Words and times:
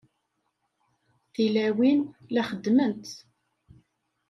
Tilawin 1.33 1.99
la 2.33 2.41
xeddment. 2.49 3.03